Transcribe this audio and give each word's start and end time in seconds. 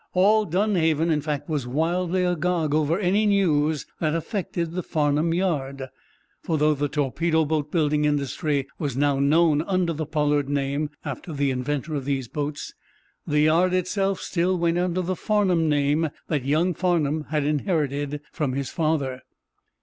All 0.15 0.45
Dunhaven, 0.45 1.11
in 1.11 1.21
fact, 1.21 1.47
was 1.47 1.67
wildly 1.67 2.23
agog 2.23 2.73
over 2.73 2.97
any 2.97 3.27
news 3.27 3.85
that 3.99 4.15
affected 4.15 4.71
the 4.71 4.81
Farnum 4.81 5.31
yard. 5.31 5.89
For, 6.41 6.57
though 6.57 6.73
the 6.73 6.87
torpedo 6.89 7.45
boat 7.45 7.71
building 7.71 8.03
industry 8.05 8.67
was 8.79 8.97
now 8.97 9.19
known 9.19 9.61
under 9.61 9.93
the 9.93 10.07
Pollard 10.07 10.49
name, 10.49 10.89
after 11.05 11.31
the 11.33 11.51
inventor 11.51 11.93
of 11.93 12.05
these 12.05 12.27
boats, 12.27 12.73
the 13.27 13.41
yard 13.41 13.75
itself 13.75 14.19
still 14.21 14.57
went 14.57 14.79
under 14.79 15.03
the 15.03 15.15
Farnum 15.15 15.69
name 15.69 16.09
that 16.29 16.45
young 16.45 16.73
Farnum 16.73 17.25
had 17.25 17.43
inherited 17.43 18.21
from 18.31 18.53
his 18.53 18.71
father. 18.71 19.21